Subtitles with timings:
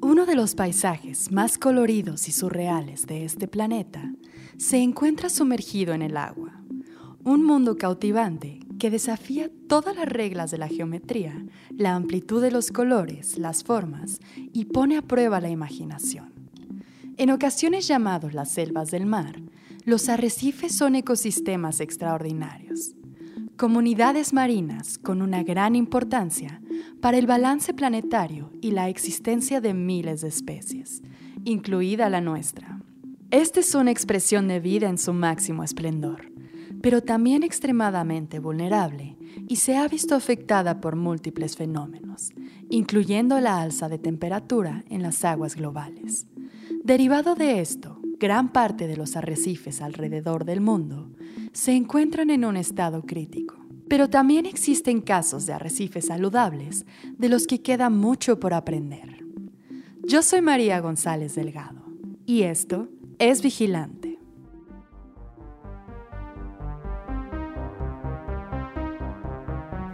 [0.00, 4.12] Uno de los paisajes más coloridos y surreales de este planeta
[4.56, 6.62] se encuentra sumergido en el agua.
[7.24, 12.70] Un mundo cautivante que desafía todas las reglas de la geometría, la amplitud de los
[12.70, 16.32] colores, las formas y pone a prueba la imaginación.
[17.16, 19.40] En ocasiones llamados las selvas del mar,
[19.84, 22.94] los arrecifes son ecosistemas extraordinarios,
[23.56, 26.60] comunidades marinas con una gran importancia
[27.06, 31.04] para el balance planetario y la existencia de miles de especies,
[31.44, 32.80] incluida la nuestra.
[33.30, 36.32] Esta es una expresión de vida en su máximo esplendor,
[36.82, 39.16] pero también extremadamente vulnerable
[39.46, 42.32] y se ha visto afectada por múltiples fenómenos,
[42.70, 46.26] incluyendo la alza de temperatura en las aguas globales.
[46.82, 51.12] Derivado de esto, gran parte de los arrecifes alrededor del mundo
[51.52, 53.55] se encuentran en un estado crítico.
[53.88, 56.86] Pero también existen casos de arrecifes saludables
[57.18, 59.24] de los que queda mucho por aprender.
[60.02, 61.82] Yo soy María González Delgado
[62.24, 64.18] y esto es Vigilante.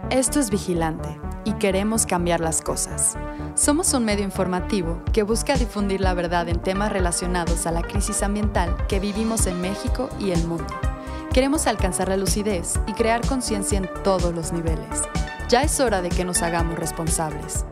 [0.09, 1.09] Esto es Vigilante
[1.45, 3.17] y queremos cambiar las cosas.
[3.55, 8.21] Somos un medio informativo que busca difundir la verdad en temas relacionados a la crisis
[8.21, 10.92] ambiental que vivimos en México y el mundo.
[11.33, 15.01] Queremos alcanzar la lucidez y crear conciencia en todos los niveles.
[15.49, 17.65] Ya es hora de que nos hagamos responsables.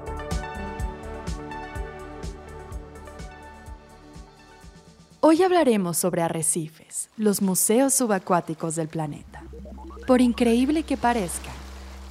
[5.20, 9.44] Hoy hablaremos sobre arrecifes, los museos subacuáticos del planeta.
[10.08, 11.52] Por increíble que parezca,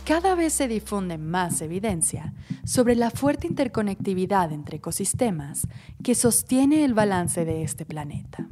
[0.04, 2.32] cada vez se difunde más evidencia
[2.64, 5.66] sobre la fuerte interconectividad entre ecosistemas
[6.04, 8.46] que sostiene el balance de este planeta.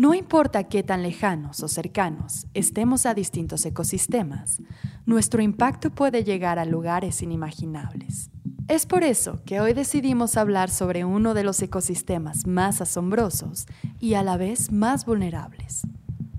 [0.00, 4.62] No importa qué tan lejanos o cercanos estemos a distintos ecosistemas,
[5.04, 8.30] nuestro impacto puede llegar a lugares inimaginables.
[8.66, 13.66] Es por eso que hoy decidimos hablar sobre uno de los ecosistemas más asombrosos
[13.98, 15.82] y a la vez más vulnerables.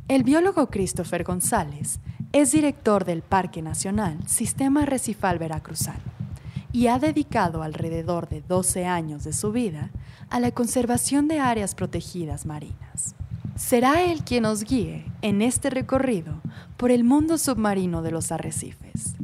[0.08, 2.00] El biólogo Christopher González
[2.32, 6.02] es director del Parque Nacional Sistema Recifal Veracruzano
[6.72, 9.92] y ha dedicado alrededor de 12 años de su vida
[10.32, 13.14] a la conservación de áreas protegidas marinas.
[13.56, 16.42] Será él quien nos guíe en este recorrido
[16.78, 19.16] por el mundo submarino de los arrecifes.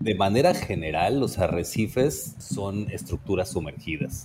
[0.00, 4.24] De manera general, los arrecifes son estructuras sumergidas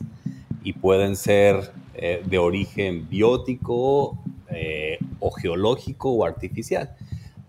[0.63, 4.17] y pueden ser eh, de origen biótico
[4.49, 6.95] eh, o geológico o artificial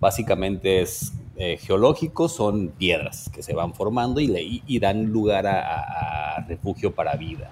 [0.00, 6.94] básicamente es eh, geológico, son piedras que se van formando y, dan lugar a, refugio
[6.94, 7.50] para vida.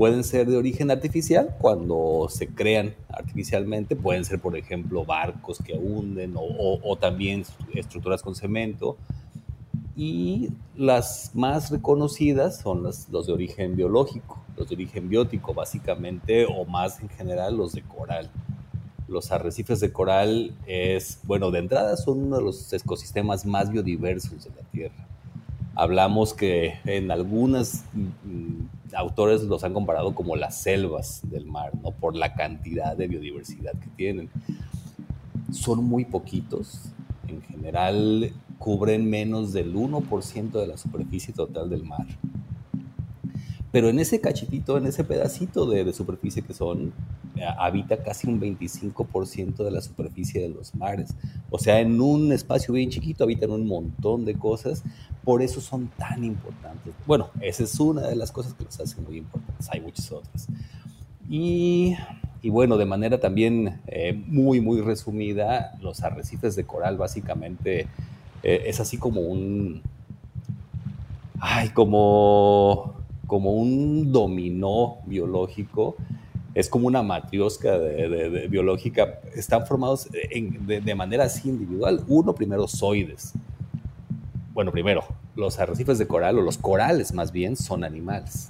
[0.00, 5.74] Pueden ser de origen artificial cuando se crean artificialmente, pueden ser, por ejemplo, barcos que
[5.74, 7.44] hunden o, también
[7.74, 8.96] estructuras con cemento.
[9.94, 16.64] Y las más reconocidas son los de origen biológico, los de origen biótico, básicamente, o
[16.64, 18.30] más en general los de coral
[19.06, 24.44] los arrecifes de coral es, bueno, de entrada son uno de los ecosistemas más biodiversos
[24.44, 25.06] de la Tierra.
[25.74, 28.59] Hablamos que en algunos mm,
[28.94, 31.92] autores los han comparado como las selvas del mar, ¿no?
[31.92, 34.30] Por la cantidad de biodiversidad que tienen.
[35.52, 36.90] Son muy poquitos.
[37.28, 42.06] En general cubren menos del 1% de la superficie total del mar.
[43.72, 46.92] Pero en ese cachitito, en ese pedacito de, de superficie que son,
[47.36, 51.14] eh, habita casi un 25% de la superficie de los mares.
[51.50, 54.82] O sea, en un espacio bien chiquito habitan un montón de cosas,
[55.24, 56.92] por eso son tan importantes.
[57.06, 60.48] Bueno, esa es una de las cosas que los hacen muy importantes, hay muchas otras.
[61.28, 61.94] Y,
[62.42, 67.86] y bueno, de manera también eh, muy, muy resumida, los arrecifes de coral básicamente
[68.42, 69.82] eh, es así como un...
[71.42, 72.99] Ay, como,
[73.30, 75.94] como un dominó biológico
[76.52, 77.78] es como una matriosca
[78.48, 82.02] biológica, están formados de, manera así individual.
[82.08, 83.34] Uno, primero, zoides.
[84.52, 85.04] Bueno, primero,
[85.36, 88.48] los arrecifes de coral, o los corales más bien, son animales.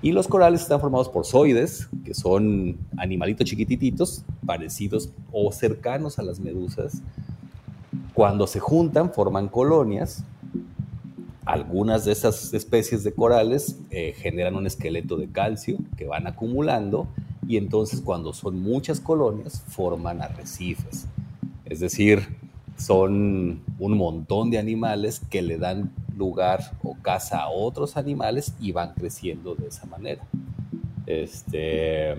[0.00, 6.22] Y los corales están formados por zoides, que son animalitos chiquititos, parecidos o cercanos a
[6.22, 7.02] las medusas.
[8.14, 10.24] Cuando se juntan, forman colonias.
[11.44, 17.06] Algunas de esas especies de corales eh, generan un esqueleto de calcio que van acumulando
[17.46, 21.06] y entonces cuando son muchas colonias forman arrecifes.
[21.66, 22.36] Es decir,
[22.78, 28.72] son un montón de animales que le dan lugar o casa a otros animales y
[28.72, 30.22] van creciendo de esa manera.
[31.06, 32.14] Este,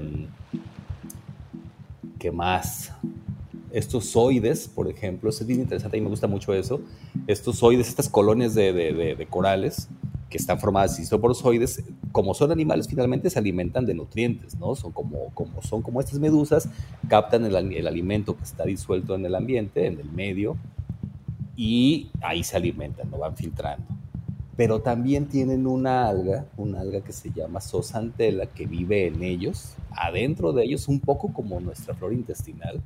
[2.19, 2.91] ¿Qué más?
[3.71, 6.81] Estos zoides, por ejemplo, es bien interesante, y me gusta mucho eso.
[7.27, 9.87] Estos zoides, estas colonias de, corales,
[10.29, 14.75] que están formadas de cistoporzoides, como son animales, finalmente se alimentan de nutrientes, ¿no?
[14.75, 16.69] Son como, estas medusas,
[17.07, 17.55] captan el,
[17.87, 20.55] alimento que está disuelto en el ambiente, en el medio,
[21.55, 23.85] y ahí se alimentan, lo van filtrando.
[24.55, 29.75] Pero también tienen una alga, una alga que se llama Sosantella, que vive en ellos,
[29.89, 32.81] adentro de ellos, un poco como nuestra flora intestinal,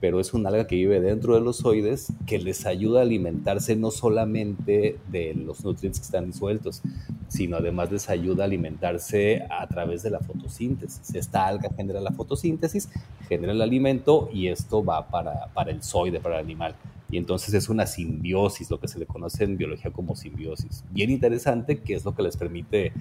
[0.00, 3.76] pero es una alga que vive dentro de los oides que les ayuda a alimentarse
[3.76, 6.82] no solamente de los nutrientes que están disueltos,
[7.28, 11.14] sino además les ayuda a alimentarse a través de la fotosíntesis.
[11.14, 12.88] Esta alga genera la fotosíntesis,
[13.28, 16.74] genera el alimento y esto va para, para el zoide, para el animal.
[17.10, 20.84] Y entonces es una simbiosis, lo que se le conoce en biología como simbiosis.
[20.90, 22.92] Bien interesante, que es lo que les permite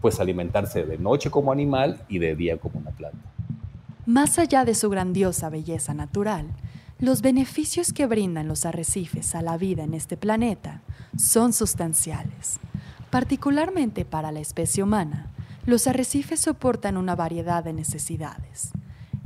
[0.00, 3.29] pues alimentarse de noche como animal y de día como una planta.
[4.10, 6.48] Más allá de su grandiosa belleza natural,
[6.98, 10.80] los beneficios que brindan los arrecifes a la vida en este planeta
[11.16, 12.58] son sustanciales.
[13.10, 15.30] Particularmente para la especie humana,
[15.64, 18.72] los arrecifes soportan una variedad de necesidades.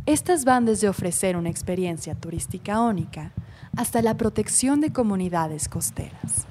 [0.05, 3.33] Estas van desde ofrecer una experiencia turística única
[3.79, 6.45] hasta la protección de comunidades costeras.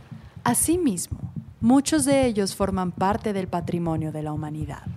[0.44, 1.20] Asimismo,
[1.62, 4.88] muchos de ellos forman parte del patrimonio de la humanidad,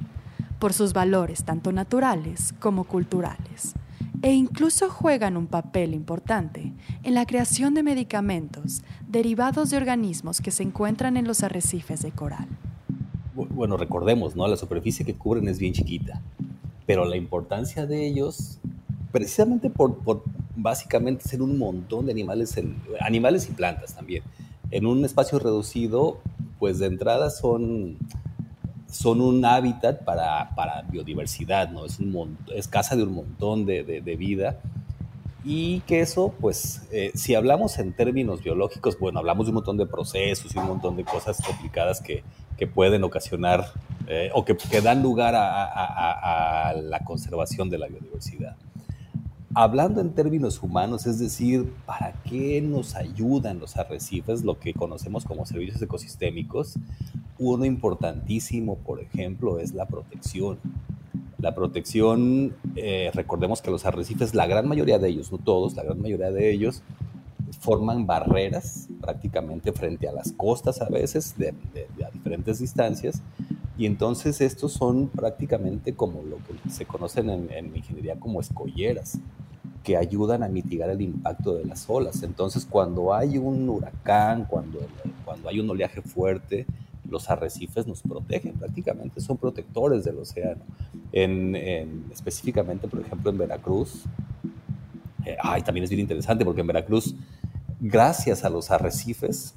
[0.58, 3.75] por sus valores tanto naturales como culturales,
[4.23, 6.73] e incluso juegan un papel importante
[7.03, 12.12] en la creación de medicamentos derivados de organismos que se encuentran en los arrecifes de
[12.12, 12.49] coral.
[13.35, 14.49] Bueno, recordemos, ¿no?
[14.49, 16.23] La superficie que cubren es bien chiquita,
[16.87, 18.59] pero la importancia de ellos,
[19.12, 20.23] precisamente por, por
[20.56, 22.59] básicamente ser un montón de animales,
[23.00, 24.23] animales y plantas también.
[24.70, 26.19] En un espacio reducido,
[26.59, 27.99] pues de entrada son,
[28.91, 31.85] son un hábitat para, para biodiversidad, ¿no?
[31.85, 34.59] Es, un, es casa de un montón de, de, vida.
[35.44, 39.77] Y que eso, pues, eh, si hablamos en términos biológicos, bueno, hablamos de un montón
[39.77, 42.25] de procesos y un montón de cosas complicadas que,
[42.56, 43.67] que pueden ocasionar
[44.09, 48.56] eh, o que, que, dan lugar a, la conservación de la biodiversidad.
[49.55, 55.25] Hablando en términos humanos, es decir, ¿para qué nos ayudan los arrecifes, lo que conocemos
[55.25, 56.75] como servicios ecosistémicos?
[57.38, 60.59] Uno importantísimo, por ejemplo, es la protección.
[61.38, 65.83] La protección, eh, recordemos que los arrecifes, la gran mayoría de ellos, no todos, la
[65.83, 66.83] gran mayoría de ellos,
[67.61, 71.55] forman barreras prácticamente frente a las costas a veces, de,
[72.05, 73.23] a diferentes distancias,
[73.77, 79.19] y entonces estos son prácticamente como lo que se conocen en, en ingeniería como escolleras
[79.85, 82.25] que ayudan a mitigar el impacto de las olas.
[82.25, 84.81] Entonces, cuando hay un huracán, cuando,
[85.25, 86.67] cuando hay un oleaje fuerte,
[87.08, 90.62] los arrecifes nos protegen prácticamente, son protectores del océano.
[91.12, 91.55] En,
[92.12, 94.05] específicamente, por ejemplo, en Veracruz,
[95.25, 97.14] eh, ay, también es bien interesante porque en Veracruz,
[97.81, 99.55] gracias a los arrecifes,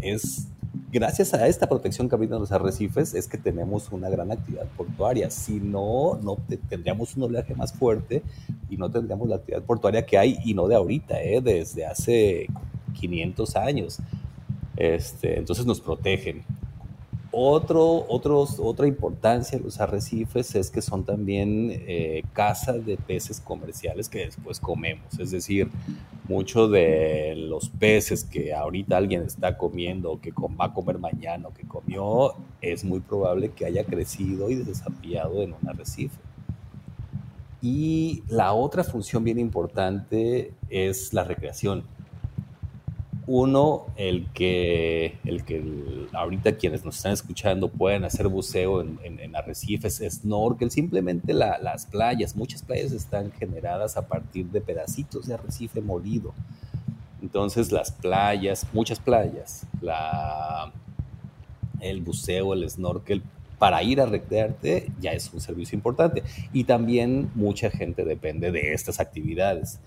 [0.00, 0.48] es
[0.92, 5.30] gracias a esta protección que brindan los arrecifes es que tenemos una gran actividad portuaria.
[5.30, 6.36] Si no, no
[6.68, 8.22] tendríamos un oleaje más fuerte
[8.68, 11.40] y no tendríamos la actividad portuaria que hay, y no de ahorita, ¿eh?
[11.40, 12.46] desde hace
[12.98, 13.98] 500 años.
[14.76, 16.42] Este, entonces nos protegen.
[17.32, 23.40] Otro, otros, otra importancia de los arrecifes es que son también eh, casas de peces
[23.40, 25.16] comerciales que después comemos.
[25.16, 25.68] Es decir,
[26.28, 31.54] muchos de los peces que ahorita alguien está comiendo, que va a comer mañana o
[31.54, 36.18] que comió, es muy probable que haya crecido y desarrollado en un arrecife.
[37.62, 41.84] Y la otra función bien importante es la recreación.
[43.32, 45.62] Uno, el que, el que
[46.12, 52.34] ahorita quienes nos están escuchando pueden hacer buceo en, arrecifes, snorkel, simplemente las playas.
[52.34, 56.34] Muchas playas están generadas a partir de pedacitos de arrecife molido.
[57.22, 60.72] Entonces las playas, muchas playas, la,
[61.78, 63.22] el buceo, el snorkel,
[63.60, 66.24] para ir a recrearte ya es un servicio importante.
[66.52, 69.78] Y también mucha gente depende de estas actividades.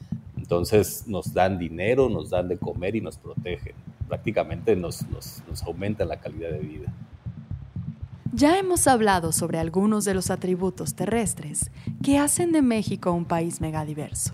[0.43, 3.75] Entonces nos dan dinero, nos dan de comer y nos protegen.
[4.09, 6.93] Prácticamente nos, nos, nos aumenta la calidad de vida.
[8.33, 11.71] Ya hemos hablado sobre algunos de los atributos terrestres
[12.03, 14.33] que hacen de México un país megadiverso,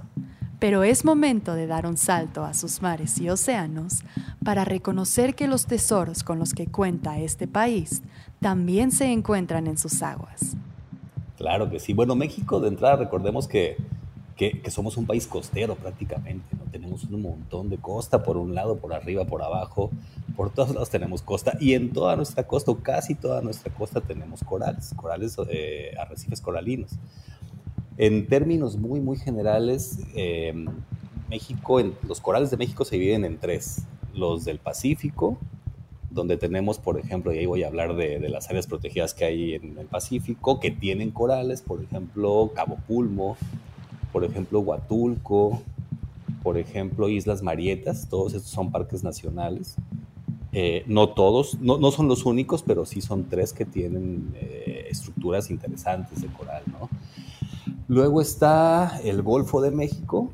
[0.58, 4.04] pero es momento de dar un salto a sus mares y océanos
[4.44, 8.01] para reconocer que los tesoros con los que cuenta este país
[8.39, 10.58] también se encuentran en sus aguas.
[11.38, 11.94] Claro que sí.
[11.94, 13.78] Bueno, México de entrada recordemos que
[14.39, 16.63] que, somos un país costero prácticamente, ¿no?
[16.72, 19.91] Tenemos un montón de costa por un lado, por arriba, por abajo,
[20.38, 24.00] por todos lados tenemos costa y en toda nuestra costa, o casi toda nuestra costa,
[24.00, 26.91] tenemos corales, corales, eh, arrecifes coralinos.
[27.98, 30.53] En términos muy, muy generales, eh,
[31.29, 35.38] México, los corales de México se dividen en tres, los del Pacífico,
[36.12, 39.55] donde tenemos, por ejemplo, y ahí voy a hablar de, las áreas protegidas que hay
[39.55, 43.36] en el Pacífico, que tienen corales, por ejemplo, Cabo Pulmo,
[44.12, 45.62] por ejemplo, Huatulco,
[46.44, 49.75] por ejemplo, Islas Marietas, todos estos son parques nacionales.
[50.51, 54.88] Eh, no todos, no, no, son los únicos, pero sí son tres que tienen eh,
[54.89, 56.63] estructuras interesantes de coral.
[57.88, 60.32] Luego está el Golfo de México,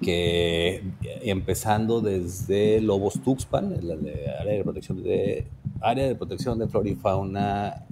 [0.00, 0.82] que
[1.22, 3.90] empezando desde Lobos Tuxpan, el,
[4.40, 5.46] área de protección de
[5.82, 7.86] área de protección de flora y fauna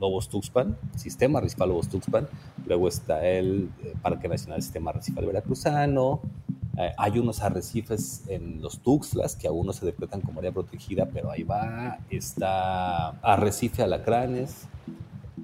[0.00, 2.26] Lobos Tuxpan, sistema arrecifal Lobos Tuxpan,
[2.66, 6.20] luego está el eh, Parque Nacional Sistema Arrecifal Veracruzano,
[6.78, 11.06] eh, hay unos arrecifes en los Tuxtlas que aún no se decretan como área protegida,
[11.06, 14.66] pero ahí va, está arrecife alacranes,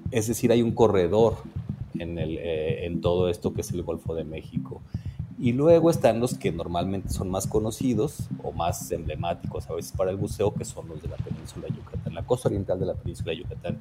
[0.09, 1.37] es decir, hay un corredor
[1.99, 4.81] en, el, eh, en todo esto que es el Golfo de México.
[5.39, 10.09] Y luego están los que normalmente son más conocidos o más emblemáticos a veces para
[10.09, 12.95] el buceo, que son los de la península de Yucatán, la costa oriental de la
[12.95, 13.77] península de Yucatán,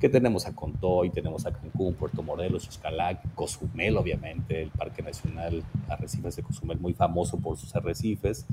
[0.00, 5.62] que tenemos a Contoy, tenemos a Cancún, Puerto Morelos, Xcalac, Cozumel, obviamente, el Parque Nacional
[5.88, 8.44] Arrecifes de Cozumel, muy famoso por sus arrecifes,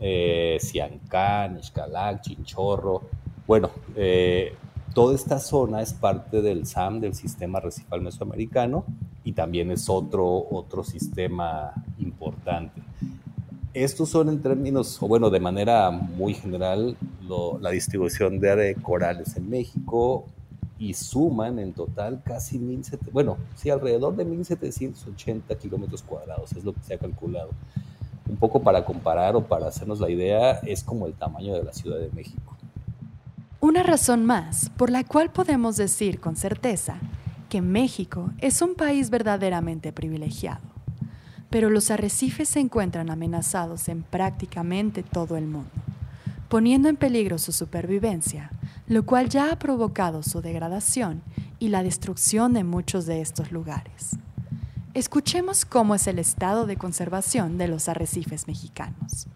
[0.00, 3.02] eh, Xcalac, Chinchorro.
[3.46, 4.52] Bueno, eh,
[4.94, 8.84] toda esta zona es parte del SAM, del Sistema Arrecifal Mesoamericano,
[9.22, 11.72] y también es otro, otro sistema
[12.44, 12.82] importante.
[13.72, 16.96] Estos son en términos, o bueno, de manera muy general,
[17.60, 20.26] la distribución de corales en México
[20.78, 26.72] y suman en total casi 1.700, bueno, sí, alrededor de 1.780 kilómetros cuadrados, es lo
[26.72, 27.50] que se ha calculado.
[28.28, 31.72] Un poco para comparar o para hacernos la idea, es como el tamaño de la
[31.72, 32.56] Ciudad de México.
[33.60, 37.00] Una razón más por la cual podemos decir con certeza
[37.60, 40.62] México es un país verdaderamente privilegiado,
[41.50, 45.70] pero los arrecifes se encuentran amenazados en prácticamente todo el mundo,
[46.48, 48.50] poniendo en peligro su supervivencia,
[48.86, 51.22] lo cual ya ha provocado su degradación
[51.58, 54.16] y la destrucción de muchos de estos lugares.
[54.94, 59.26] Escuchemos cómo es el estado de conservación de los arrecifes mexicanos.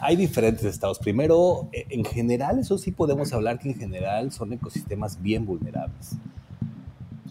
[0.00, 0.98] Hay diferentes estados.
[0.98, 6.16] Primero, e, en general, eso sí podemos hablar que en general son ecosistemas bien vulnerables.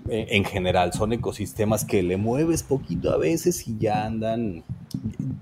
[0.10, 4.64] Eh, en general son ecosistemas que le mueves poquito a veces y ya andan,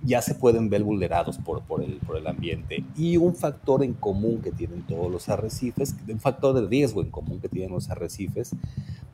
[0.03, 2.83] ya se pueden ver vulnerados por, por, el, por el ambiente.
[2.97, 7.11] Y un factor en común que tienen todos los arrecifes, un factor de riesgo en
[7.11, 8.55] común que tienen los arrecifes,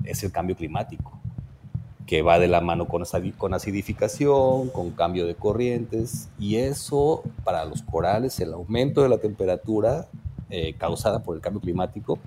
[0.05, 1.19] es el cambio climático,
[2.05, 3.03] que va de la mano con,
[3.37, 9.17] con acidificación, con cambio de corrientes, y eso para los corales, el aumento de la
[9.17, 10.07] temperatura
[10.49, 12.19] eh, causada por el cambio climático,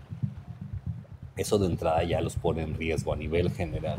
[1.37, 3.99] eso de entrada ya los pone en riesgo a nivel general.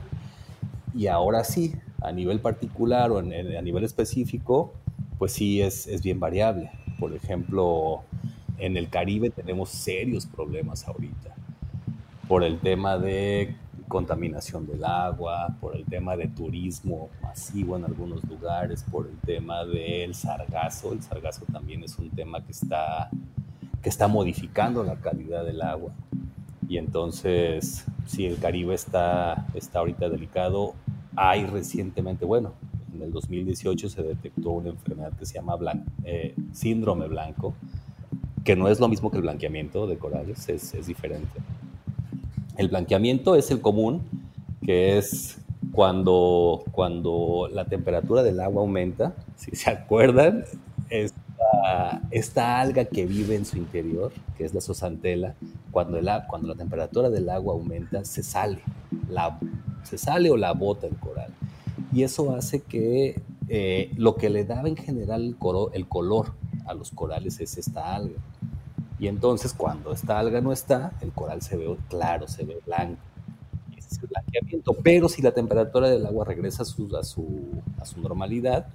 [0.94, 4.74] Y ahora sí, a nivel particular o a nivel específico,
[5.18, 6.72] pues sí es, es bien variable.
[7.00, 8.04] Por ejemplo,
[8.58, 11.36] en el Caribe tenemos serios problemas ahorita
[12.28, 13.56] por el tema de
[13.88, 19.64] contaminación del agua, por el tema de turismo masivo en algunos lugares, por el tema
[19.64, 20.94] del sargazo.
[20.94, 23.10] El sargazo también es un tema que está,
[23.82, 25.92] que está modificando la calidad del agua.
[26.68, 30.74] Y entonces, si el Caribe está, está ahorita delicado,
[31.16, 32.54] hay recientemente, bueno,
[32.94, 35.58] en el 2018 se detectó una enfermedad que se llama
[36.04, 37.54] eh, síndrome blanco,
[38.44, 41.40] que no es lo mismo que el blanqueamiento de corales, es, es diferente.
[42.58, 44.04] El blanqueamiento es el común,
[44.64, 45.40] que es
[45.72, 50.46] cuando, cuando la temperatura del agua aumenta, si se acuerdan,
[50.90, 55.36] esta, esta alga que vive en su interior, que es la zozantela,
[55.76, 58.60] cuando, el, cuando la temperatura del agua aumenta, se sale,
[59.10, 59.38] la,
[59.84, 61.34] se sale o la bota el coral.
[61.92, 65.36] Y eso hace que eh, lo que le da en general el,
[65.74, 66.32] el color
[66.66, 68.16] a los corales es esta alga.
[69.00, 73.02] Y entonces cuando esta alga no está, el coral se ve claro, se ve blanco.
[73.76, 74.78] Es el blanqueamiento.
[74.82, 77.52] Pero si la temperatura del agua regresa a su, a su,
[77.82, 78.68] a su normalidad,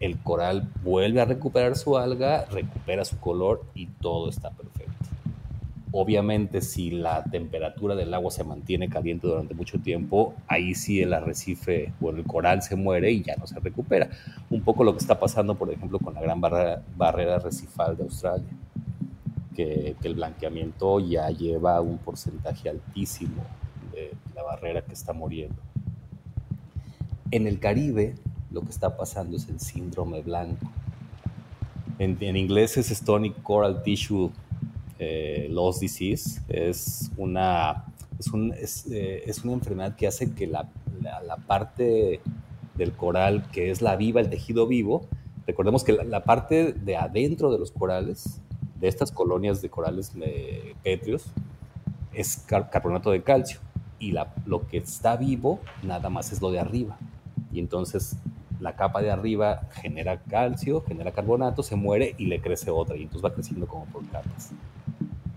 [0.00, 4.73] el coral vuelve a recuperar su alga, recupera su color y todo está perfecto.
[5.96, 11.14] Obviamente, si la temperatura del agua se mantiene caliente durante mucho tiempo, ahí sí el
[11.14, 14.10] arrecife o el coral se muere y ya no se recupera.
[14.50, 18.48] Un poco lo que está pasando, por ejemplo, con la gran barrera, arrecifal de Australia,
[19.54, 23.44] que, el blanqueamiento ya lleva un porcentaje altísimo
[23.92, 25.62] de la barrera que está muriendo.
[27.30, 28.16] En el Caribe,
[28.50, 30.66] lo que está pasando es el síndrome blanco.
[32.00, 34.32] En, en inglés es Stony Coral Tissue
[34.98, 36.40] eh, loss disease.
[36.48, 37.84] Es una,
[38.58, 40.68] es, eh, es, una enfermedad que hace que la,
[41.02, 42.20] la, parte
[42.76, 45.06] del coral, que es la viva, el tejido vivo,
[45.46, 48.40] recordemos que la, parte de adentro de los corales,
[48.80, 51.26] de estas colonias de corales eh, pétreos
[52.12, 53.60] es carbonato de calcio
[53.98, 54.12] y
[54.44, 56.98] lo que está vivo nada más es lo de arriba.
[57.52, 58.16] Y entonces
[58.60, 63.02] la capa de arriba genera calcio, genera carbonato, se muere y le crece otra y
[63.02, 64.52] entonces va creciendo como por capas.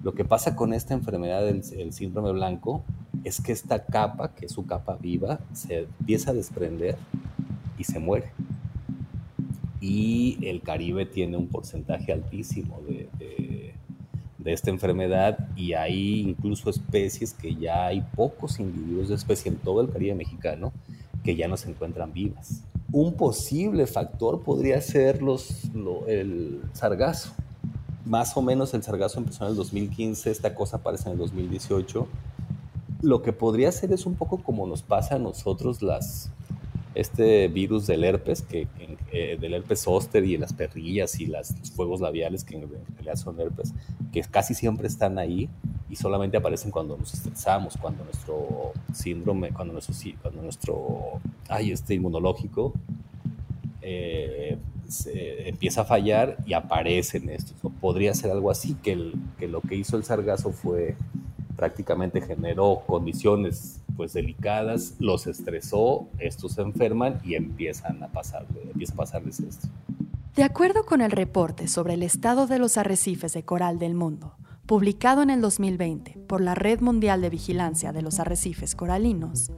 [0.07, 2.81] Lo que pasa con esta enfermedad del síndrome blanco
[3.25, 6.95] es que esta capa, que es su capa viva, se empieza a desprender
[7.77, 8.31] y se muere.
[9.81, 13.09] Y el Caribe tiene un porcentaje altísimo de,
[14.37, 19.57] de esta enfermedad y hay incluso especies que ya hay pocos individuos de especie en
[19.57, 20.71] todo el Caribe mexicano
[21.21, 22.63] que ya no se encuentran vivas.
[22.93, 25.69] Un posible factor podría ser los,
[26.07, 27.33] el sargazo.
[28.07, 32.07] Más o menos el sargazo empezó en el 2015, esta cosa aparece en el 2018.
[33.01, 36.31] Lo que podría ser es un poco como nos pasa a nosotros las,
[36.95, 38.69] este virus del herpes, que,
[39.11, 43.41] eh, del herpes zóster y las perrillas y los fuegos labiales, que en realidad son
[43.41, 43.73] herpes,
[44.13, 45.49] que casi siempre están ahí
[45.89, 51.95] y solamente aparecen cuando nos estresamos, cuando nuestro síndrome, cuando nuestro, cuando nuestro ay, este
[51.95, 52.71] inmunológico
[53.81, 54.57] eh,
[55.45, 57.55] empieza a fallar y aparecen estos.
[57.79, 60.95] podría ser algo así, que, que lo que hizo el sargazo fue
[61.55, 68.93] prácticamente generó condiciones pues delicadas, los estresó, estos se enferman y empiezan a pasarle, empieza
[68.93, 69.67] a pasarles esto.
[70.35, 74.35] De acuerdo con el reporte sobre el estado de los arrecifes de coral del mundo,
[74.67, 79.51] publicado en el 2020 por la Red Mundial de Vigilancia de los Arrecifes Coralinos,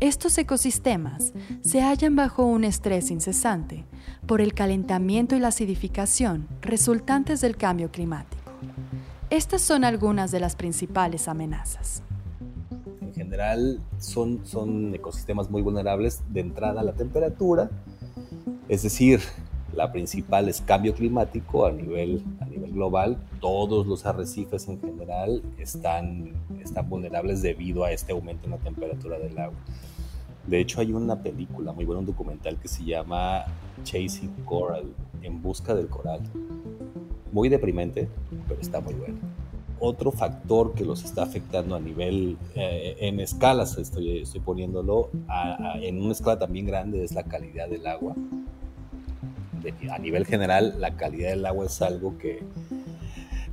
[0.00, 3.86] estos ecosistemas se hallan bajo un estrés incesante
[4.26, 8.42] por el calentamiento y la acidificación resultantes del cambio climático.
[9.30, 12.02] Estas son algunas de las principales amenazas
[13.16, 17.70] general son, son ecosistemas muy vulnerables de entrada a la temperatura,
[18.68, 19.20] es decir,
[19.74, 23.18] la principal es cambio climático a nivel, a nivel global.
[23.40, 29.18] Todos los arrecifes en general están, están vulnerables debido a este aumento en la temperatura
[29.18, 29.58] del agua.
[30.46, 33.44] De hecho, hay una película muy buena, un documental que se llama
[33.84, 36.20] Chasing Coral, En Busca del Coral.
[37.32, 38.08] Muy deprimente,
[38.48, 39.18] pero está muy bueno
[39.78, 45.10] otro factor que los está afectando a nivel, eh, en escalas, estoy, estoy poniéndolo,
[45.80, 48.14] en una escala también grande es la calidad del agua.
[49.90, 52.42] a nivel general, la calidad del agua es algo que,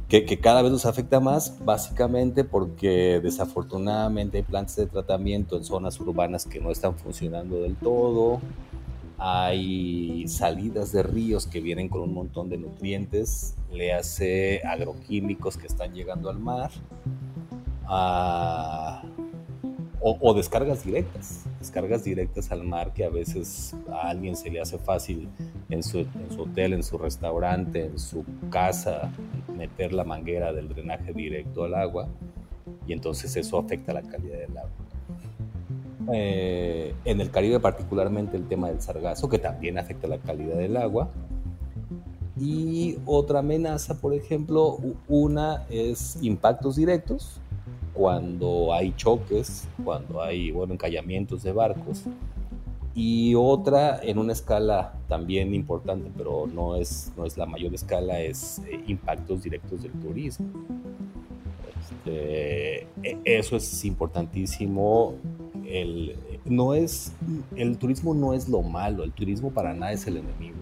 [0.07, 5.65] que, que, cada vez nos afecta más, básicamente porque desafortunadamente hay plantas de tratamiento en
[5.65, 8.39] zonas urbanas que no están funcionando del todo,
[9.25, 15.65] hay salidas de ríos que vienen con un montón de nutrientes, le hace agroquímicos que
[15.65, 16.71] están llegando al mar,
[20.01, 24.77] o, descargas directas, descargas directas al mar que a veces a alguien se le hace
[24.77, 25.29] fácil
[25.69, 29.09] en su, en su hotel, en su restaurante, en su casa,
[29.57, 32.09] meter la manguera del drenaje directo al agua
[32.85, 34.82] y entonces eso afecta la calidad del agua.
[36.11, 40.77] Eh, en el Caribe particularmente el tema del sargazo, que también afecta la calidad del
[40.77, 41.09] agua.
[42.39, 47.39] Y otra amenaza, por ejemplo, una es impactos directos,
[47.93, 52.03] cuando hay choques, cuando hay bueno, encallamientos de barcos.
[52.95, 58.19] Y otra en una escala también importante, pero no es, no es la mayor escala,
[58.19, 60.47] es eh, impactos directos del turismo.
[61.79, 65.15] Este, e, eso es importantísimo
[65.65, 67.11] el, no es,
[67.55, 70.57] el turismo no es lo malo, el turismo para nada es el enemigo.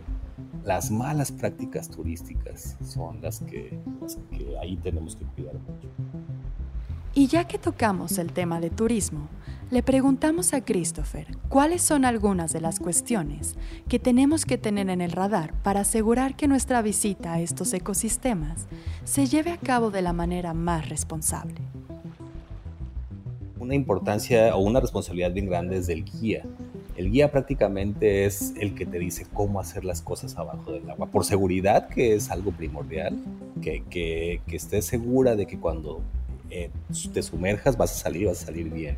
[0.64, 5.90] Las malas prácticas turísticas son las que, las que ahí tenemos que cuidar mucho.
[7.14, 9.28] Y ya que tocamos el tema de turismo,
[9.70, 13.56] le preguntamos a Christopher cuáles son algunas de las cuestiones
[13.90, 18.68] que tenemos que tener en el radar para asegurar que nuestra visita a estos ecosistemas
[19.04, 21.62] se lleve a cabo de la manera más responsable
[23.62, 26.44] una importancia o una responsabilidad bien grande es del guía.
[26.96, 31.08] El guía prácticamente es el que te dice cómo hacer las cosas abajo del agua.
[31.08, 33.16] Por seguridad, que es algo primordial,
[33.62, 36.02] que, que, estés segura de que cuando
[36.50, 36.72] eh,
[37.14, 38.98] te sumerjas vas a salir, vas a salir bien.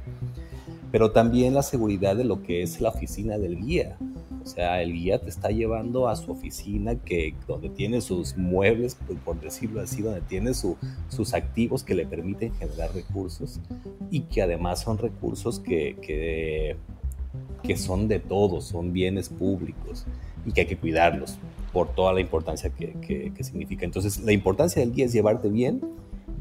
[0.93, 3.97] Pero también la seguridad de lo que es la oficina del guía.
[4.43, 8.95] O sea, el guía te está llevando a su oficina que, donde tiene sus muebles,
[9.25, 13.59] por decirlo así, donde tiene sus activos que le permiten generar recursos
[14.11, 16.77] y que además son recursos que,
[17.63, 20.05] que, son de todos, son bienes públicos
[20.45, 21.39] y que hay que cuidarlos
[21.71, 23.83] por toda la importancia que, que significa.
[23.83, 25.81] Entonces, la importancia del guía es llevarte bien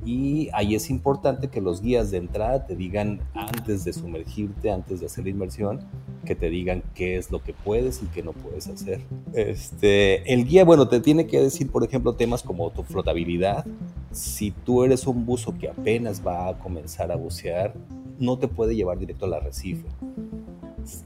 [0.04, 5.00] y ahí es importante que los guías de entrada te digan antes de sumergirte, antes
[5.00, 5.80] de hacer la inmersión,
[6.24, 9.00] que te digan qué es lo que puedes y qué no puedes hacer.
[9.32, 13.64] Este, el guía, bueno, te tiene que decir, por ejemplo, temas como tu flotabilidad.
[14.10, 17.74] Si tú eres un buzo que apenas va a comenzar a bucear,
[18.18, 19.86] no te puede llevar directo al arrecife.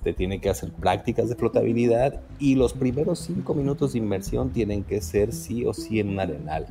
[0.02, 4.84] Te tiene que hacer prácticas de flotabilidad y los primeros cinco minutos de inmersión tienen
[4.84, 6.66] que ser sí o sí en un arenal.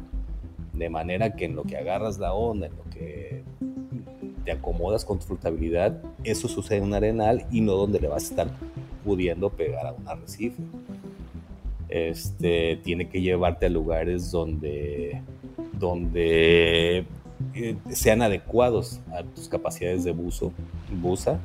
[0.78, 3.44] De manera que en lo que agarras la onda, en lo que
[4.44, 8.24] te acomodas con tu flotabilidad, eso sucede en un arenal y no donde le vas
[8.24, 8.48] a estar
[9.04, 10.62] pudiendo pegar a un arrecife.
[11.90, 15.22] Este, tiene que llevarte a lugares donde,
[15.80, 17.06] donde
[17.54, 20.52] eh, sean adecuados a tus capacidades de buzo,
[21.02, 21.40] buza.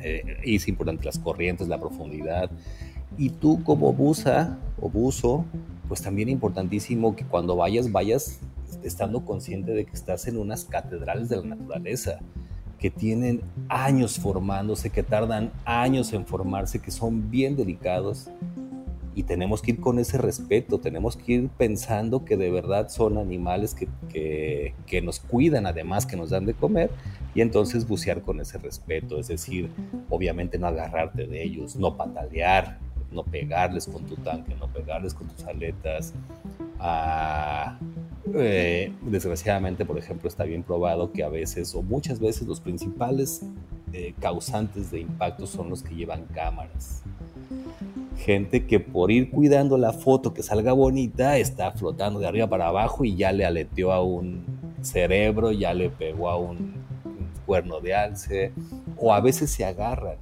[0.00, 2.50] Eh, y es importante las corrientes, la profundidad.
[3.16, 5.44] Y tú como buza o buzo,
[5.88, 8.38] pues también importantísimo que cuando vayas, vayas
[8.82, 12.20] estando consciente de que estás en unas catedrales de la naturaleza
[12.78, 18.30] que tienen años formándose, que tardan años en formarse, que son bien delicados.
[19.14, 23.18] Y tenemos que ir con ese respeto, tenemos que ir pensando que de verdad son
[23.18, 26.90] animales que, que, que nos cuidan, además que nos dan de comer,
[27.34, 29.70] y entonces bucear con ese respeto, es decir,
[30.08, 32.78] obviamente no agarrarte de ellos, no patalear,
[33.10, 36.14] no pegarles con tu tanque, no pegarles con tus aletas,
[36.78, 37.78] a,
[38.34, 43.42] eh, desgraciadamente, por ejemplo, está bien probado que a veces o muchas veces los principales
[43.92, 47.02] eh, causantes de impacto son los que llevan cámaras.
[48.18, 52.68] Gente que por ir cuidando la foto que salga bonita está flotando de arriba para
[52.68, 54.44] abajo y ya le aleteó a un
[54.82, 56.74] cerebro, ya le pegó a un
[57.46, 58.52] cuerno de alce,
[58.98, 60.18] o a veces se agarran,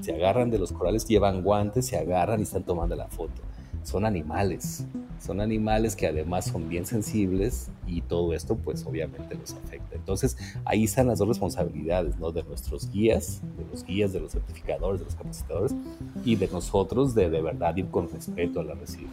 [0.00, 3.42] se agarran de los corales, llevan guantes, se agarran y están tomando la foto.
[3.82, 4.86] Son animales,
[5.18, 9.96] son animales que además son bien sensibles y todo esto pues obviamente los afecta.
[9.96, 12.30] Entonces ahí están las dos responsabilidades, ¿no?
[12.30, 15.74] De nuestros guías, de los guías, de los certificadores, de los capacitadores
[16.24, 19.08] y de nosotros de de verdad ir con respeto a la recibe.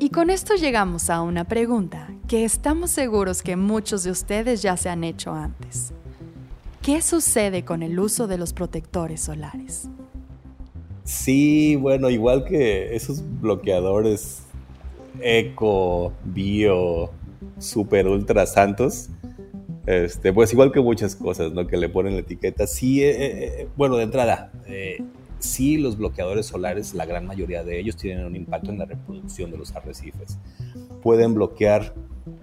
[0.00, 4.76] Y con esto llegamos a una pregunta que estamos seguros que muchos de ustedes ya
[4.76, 5.92] se han hecho antes.
[6.84, 9.88] ¿Qué sucede con el uso de los protectores solares?
[11.04, 14.42] Sí, bueno, igual que esos bloqueadores
[15.22, 17.10] eco, bio,
[17.58, 19.08] super ultra santos,
[19.86, 21.66] este, pues igual que muchas cosas, ¿no?
[21.66, 22.66] Que le ponen la etiqueta.
[22.66, 24.52] Sí, eh, eh, eh, bueno, de entrada,
[25.38, 29.50] sí los bloqueadores solares, la gran mayoría de ellos tienen un impacto en la reproducción
[29.50, 30.38] de los arrecifes.
[31.02, 31.94] Pueden bloquear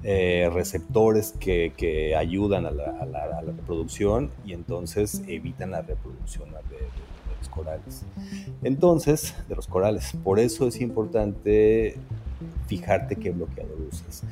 [0.03, 8.05] receptores que, ayudan a la, reproducción y entonces evitan la reproducción de, corales.
[8.63, 10.13] Entonces, de los corales.
[10.23, 11.97] Por eso es importante
[12.67, 14.23] fijarte qué bloqueador usas.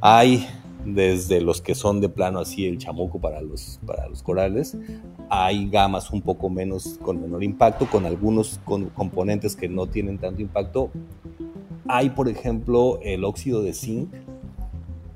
[0.00, 0.46] Hay
[0.86, 4.76] desde los que son de plano así el chamuco para los, para los corales,
[5.28, 10.40] hay gamas un poco menos con menor impacto, con algunos componentes que no tienen tanto
[10.40, 10.90] impacto.
[11.88, 14.12] Hay, por ejemplo, el óxido de zinc,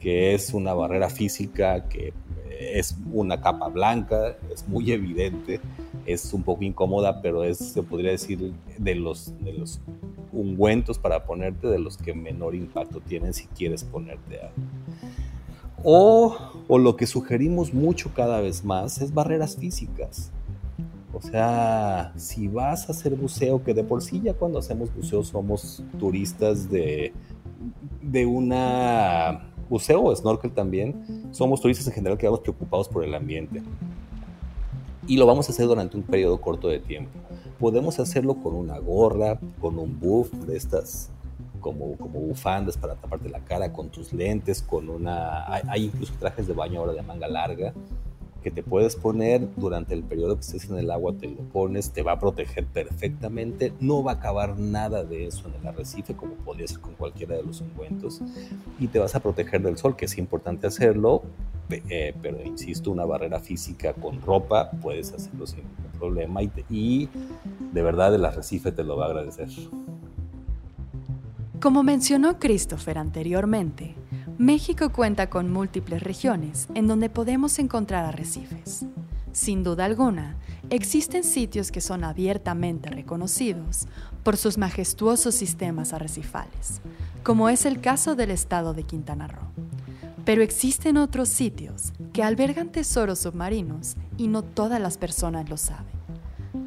[0.00, 2.12] que es una barrera física que
[2.60, 5.60] es una capa blanca, es muy evidente,
[6.04, 9.80] es un poco incómoda, pero es, se podría decir, de los, de los
[10.32, 14.54] ungüentos para ponerte, de los que menor impacto tienen si quieres ponerte algo.
[15.82, 16.36] O,
[16.68, 20.30] o lo que sugerimos mucho cada vez más es barreras físicas.
[21.12, 25.24] O sea, si vas a hacer buceo, que de por sí ya cuando hacemos buceo
[25.24, 27.12] somos turistas de,
[28.02, 33.14] de una buceo o snorkel también, somos turistas en general que vamos preocupados por el
[33.14, 33.62] ambiente.
[35.06, 37.10] Y lo vamos a hacer durante un periodo corto de tiempo.
[37.58, 41.10] Podemos hacerlo con una gorra, con un buff de estas
[41.60, 45.46] como, como bufandas para taparte la cara, con tus lentes, con una...
[45.46, 47.72] hay incluso trajes de baño ahora de manga larga
[48.40, 51.90] que te puedes poner durante el periodo que estés en el agua, te lo pones,
[51.90, 56.14] te va a proteger perfectamente, no va a acabar nada de eso en el arrecife
[56.14, 58.20] como podría ser con cualquiera de los ungüentos
[58.78, 61.22] y te vas a proteger del sol, que es importante hacerlo,
[61.70, 67.08] eh, pero insisto, una barrera física con ropa puedes hacerlo sin ningún problema y, y
[67.72, 69.48] de verdad el arrecife te lo va a agradecer.
[71.60, 73.94] Como mencionó Christopher anteriormente,
[74.40, 78.86] México cuenta con múltiples regiones en donde podemos encontrar arrecifes.
[79.32, 80.38] Sin duda alguna,
[80.70, 83.86] existen sitios que son abiertamente reconocidos
[84.22, 86.80] por sus majestuosos sistemas arrecifales,
[87.22, 89.44] como es el caso del estado de Quintana Roo.
[90.24, 95.92] Pero existen otros sitios que albergan tesoros submarinos y no todas las personas lo saben.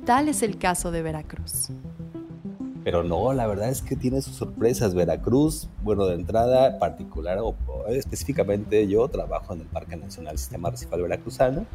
[0.06, 1.70] Tal es el caso de Veracruz.
[2.84, 4.94] Pero no, la verdad es que tiene sus sorpresas.
[4.94, 7.56] Veracruz, bueno, de entrada particular o,
[7.88, 11.66] específicamente yo trabajo en el Parque Nacional Sistema Arrecifal Veracruzano.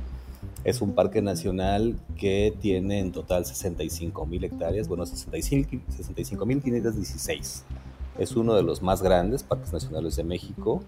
[0.64, 7.62] Es un parque nacional que tiene en total 65 mil hectáreas, bueno, 65.516.
[8.18, 10.82] Es uno de los más grandes parques nacionales de México,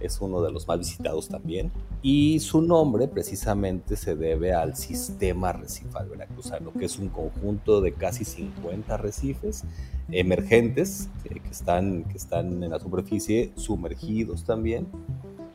[0.00, 5.50] es uno de los más visitados también, y su nombre precisamente se debe al sistema
[5.50, 9.64] arrecifal veracruzano, que es un conjunto de casi 50 arrecifes
[10.10, 14.86] emergentes que, están, que están en la superficie, sumergidos también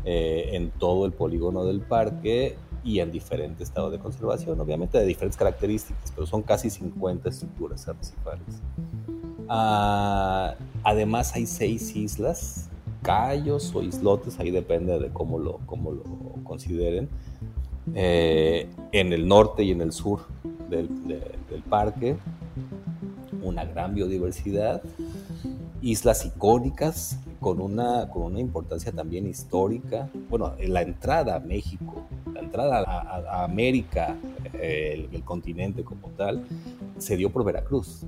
[0.05, 5.05] eh, en todo el polígono del parque y en diferente estado de conservación, obviamente de
[5.05, 8.61] diferentes características, pero son casi 50 estructuras arrecifales.
[9.47, 12.69] Ah, además hay seis islas,
[13.03, 16.03] cayos o islotes, ahí depende de cómo lo, cómo lo
[16.43, 17.09] consideren,
[17.93, 20.21] eh, en el norte y en el sur
[20.69, 22.17] del, del parque,
[23.43, 24.81] una gran biodiversidad,
[25.81, 30.09] islas icónicas con una, con una importancia también histórica.
[30.29, 34.15] Bueno, la entrada a México, la entrada a, América,
[34.53, 36.45] eh, el, continente como tal,
[36.97, 38.05] se dio por Veracruz.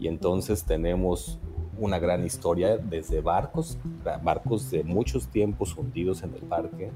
[0.00, 1.38] Y entonces tenemos
[1.78, 3.78] una gran historia desde barcos,
[4.22, 6.90] barcos de muchos tiempos hundidos en el parque,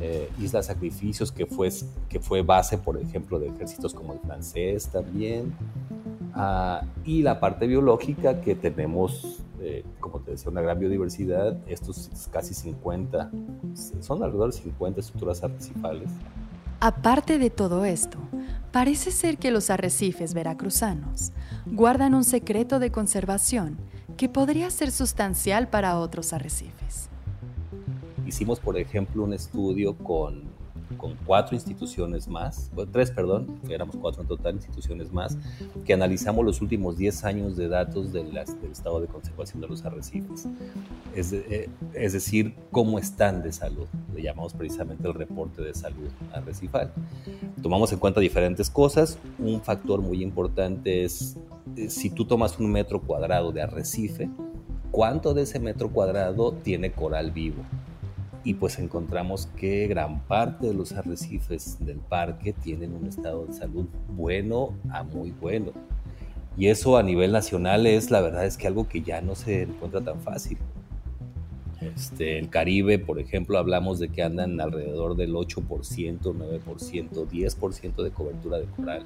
[0.00, 1.70] eh, Isla Sacrificios, que fue,
[2.08, 5.52] que fue base, por ejemplo, de ejércitos como el francés también,
[6.34, 12.10] ah, y la parte biológica que tenemos eh, como te decía, una gran biodiversidad, estos
[12.32, 13.30] casi 50,
[14.00, 16.10] son alrededor de 50 estructuras arrecifales.
[16.80, 18.18] Aparte de todo esto,
[18.72, 21.30] parece ser que los arrecifes veracruzanos
[21.64, 23.78] guardan un secreto de conservación
[24.16, 27.08] que podría ser sustancial para otros arrecifes.
[28.26, 30.52] Hicimos, por ejemplo, un estudio con
[31.02, 35.36] con cuatro instituciones más, tres, perdón, éramos cuatro en total instituciones más,
[35.84, 40.46] que analizamos los últimos 10 años de datos del estado de conservación de los arrecifes.
[41.14, 43.86] Es, eh, es, decir, cómo están de salud.
[44.14, 46.92] Le llamamos precisamente el reporte de salud arrecifal.
[47.62, 49.18] Tomamos en cuenta diferentes cosas.
[49.38, 51.36] Un factor muy importante es
[51.88, 54.28] si tú tomas un metro cuadrado de arrecife,
[54.90, 57.62] ¿cuánto de ese metro cuadrado tiene coral vivo?
[58.44, 63.52] y pues encontramos que gran parte de los arrecifes del parque tienen un estado de
[63.52, 65.72] salud bueno a muy bueno.
[66.56, 69.62] Y eso a nivel nacional es, la verdad es que algo que ya no se
[69.62, 70.58] encuentra tan fácil.
[71.80, 75.64] Este, el Caribe, por ejemplo, hablamos de que andan alrededor del 8%,
[76.20, 79.04] 9%, 10% de cobertura de coral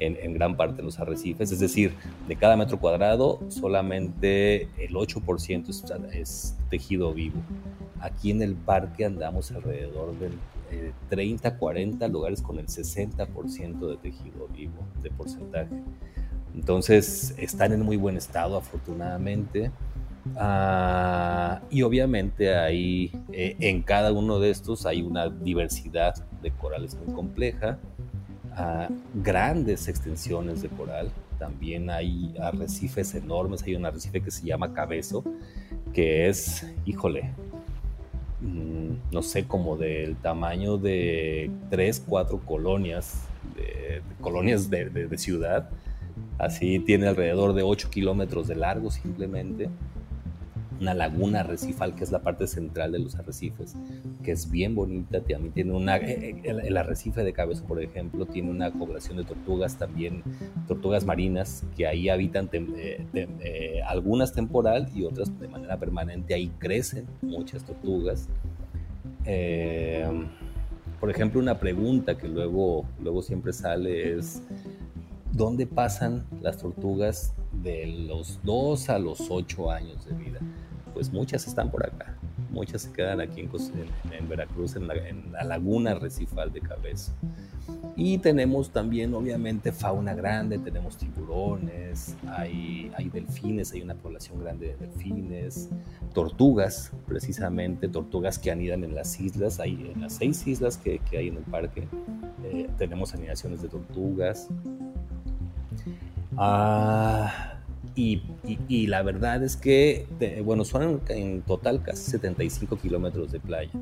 [0.00, 1.52] en, gran parte de los arrecifes.
[1.52, 1.92] Es decir,
[2.26, 7.40] de cada metro cuadrado, solamente el 8% es, es tejido vivo.
[8.00, 10.30] Aquí en el parque andamos alrededor de
[11.08, 15.82] 30, 40 lugares con el 60% de tejido vivo, de porcentaje.
[16.54, 19.70] Entonces están en muy buen estado, afortunadamente.
[20.36, 26.94] Ah, y obviamente ahí eh, en cada uno de estos hay una diversidad de corales
[26.94, 27.78] muy compleja,
[29.14, 31.10] grandes extensiones de coral.
[31.38, 33.62] También hay arrecifes enormes.
[33.62, 35.24] Hay un arrecife que se llama Cabezo,
[35.92, 37.32] que es, híjole,
[38.40, 45.68] Mm, no sé, como del tamaño de tres, cuatro colonias, de, colonias de, ciudad.
[46.38, 49.68] Así tiene alrededor de 8 kilómetros de largo simplemente
[50.80, 53.76] una laguna arrecifal que es la parte central de los arrecifes,
[54.24, 55.20] que es bien bonita.
[55.20, 59.24] También tiene una, eh, eh, el, arrecife de Cabezo, por ejemplo, tiene una población de
[59.24, 60.22] tortugas también,
[60.66, 66.34] tortugas marinas, que ahí habitan eh, algunas temporal y otras de manera permanente.
[66.34, 68.28] Ahí crecen muchas tortugas.
[70.98, 74.42] por ejemplo, una pregunta que luego, luego siempre sale es,
[75.32, 80.40] ¿dónde pasan las tortugas de los 2 a los 8 años de vida?
[80.92, 82.16] Pues muchas están por acá.
[82.50, 87.12] Muchas se quedan aquí en, Veracruz, en la, laguna recifal de Cabeza.
[87.94, 94.68] Y tenemos también, obviamente, fauna grande, tenemos tiburones, hay, hay delfines, hay una población grande
[94.68, 95.68] de delfines,
[96.12, 101.18] tortugas, precisamente, tortugas que anidan en las islas, hay en las seis islas que, que
[101.18, 101.86] hay en el parque,
[102.44, 104.48] eh, tenemos anidaciones de tortugas.
[106.36, 107.59] Ah,
[108.68, 110.06] y, la verdad es que,
[110.44, 113.72] bueno, son en total casi 75 kilómetros de playa.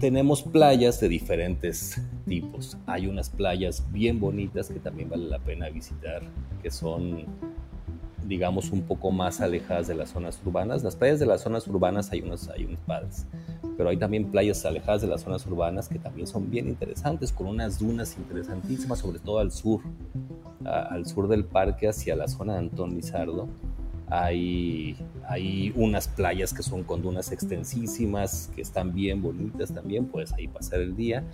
[0.00, 2.76] Tenemos playas de diferentes tipos.
[2.86, 6.22] Hay unas playas bien bonitas que también vale la pena visitar,
[6.62, 7.26] que son,
[8.26, 10.82] digamos, un poco más alejadas de las zonas urbanas.
[10.82, 13.26] Las playas de las zonas urbanas hay unas, hay unas padres,
[13.76, 17.46] pero hay también playas alejadas de las zonas urbanas que también son bien interesantes, con
[17.46, 19.80] unas dunas interesantísimas, sobre todo al sur
[20.64, 23.48] al sur del parque, hacia la zona de Antón Lizardo,
[24.08, 24.96] hay,
[25.28, 30.46] hay unas playas que son con dunas extensísimas, que están bien bonitas también, puedes ahí
[30.46, 31.24] pasar el día.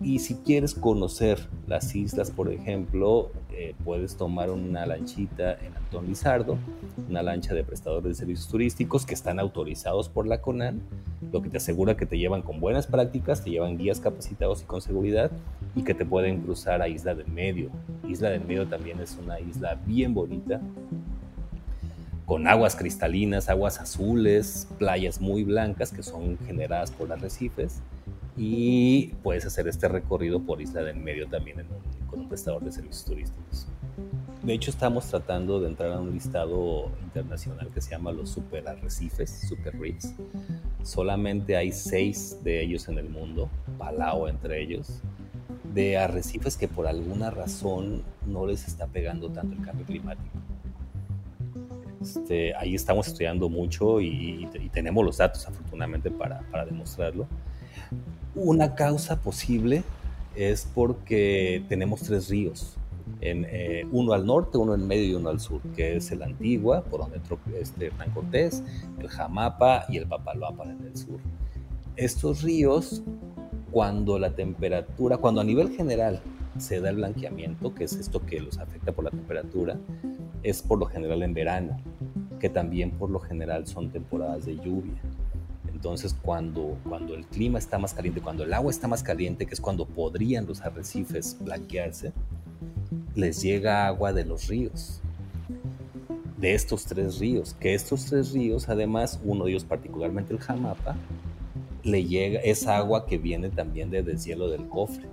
[0.00, 6.06] Y si quieres conocer las islas, por ejemplo, eh, puedes tomar una lanchita en Antón
[6.06, 6.56] Lizardo,
[7.08, 10.80] una lancha de prestadores de servicios turísticos que están autorizados por la CONAN,
[11.32, 14.66] lo que te asegura que te llevan con buenas prácticas, te llevan guías capacitados y
[14.66, 15.32] con seguridad
[15.74, 17.70] y que te pueden cruzar a Isla del Medio.
[18.08, 20.60] Isla del Medio también es una isla bien bonita,
[22.24, 27.80] con aguas cristalinas, aguas azules, playas muy blancas que son generadas por arrecifes
[28.38, 31.66] y puedes hacer este recorrido por Isla del Medio también
[32.08, 33.66] con un prestador de servicios turísticos.
[34.42, 38.68] De hecho, estamos tratando de entrar a un listado internacional que se llama los super
[38.68, 40.14] arrecifes, super reefs.
[40.84, 45.02] Solamente hay seis de ellos en el mundo, Palau entre ellos,
[45.74, 50.38] de arrecifes que por alguna razón no les está pegando tanto el cambio climático.
[52.00, 57.26] Este, ahí estamos estudiando mucho y, tenemos los datos afortunadamente para, para demostrarlo.
[58.40, 59.82] Una causa posible
[60.36, 62.76] es porque tenemos tres ríos,
[63.20, 66.84] eh, uno al norte, uno en medio y uno al sur, que es el Antigua,
[66.84, 68.62] por donde entró este Hernán Cortés,
[69.00, 71.18] el Jamapa y el Papaloapan en el sur.
[71.96, 73.02] Estos ríos,
[73.72, 76.20] cuando la temperatura, cuando a nivel general
[76.58, 79.76] se da el blanqueamiento, que es esto que los afecta por la temperatura,
[80.44, 81.76] es por lo general en verano,
[82.38, 85.02] que también por lo general son temporadas de lluvia.
[85.78, 89.54] Entonces, cuando, cuando el clima está más caliente, cuando el agua está más caliente, que
[89.54, 92.12] es cuando podrían los arrecifes blanquearse,
[93.14, 95.00] les llega agua de los ríos,
[96.36, 100.96] de estos tres ríos, que estos tres ríos, además, uno de ellos particularmente el Jamapa,
[101.84, 105.06] le llega esa agua que viene también del deshielo del cofre.